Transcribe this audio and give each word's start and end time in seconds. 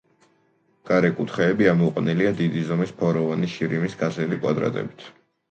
გარე 0.89 1.11
კუთხეები 1.19 1.69
ამოყვანილია 1.73 2.31
დიდი 2.41 2.65
ზომის 2.71 2.95
ფოროვანი 3.03 3.53
შირიმის 3.53 3.99
გათლილი 4.03 4.43
კვადრატებით. 4.43 5.07